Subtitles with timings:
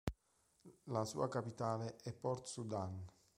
[0.85, 3.05] La sua capitale è Port Sudan.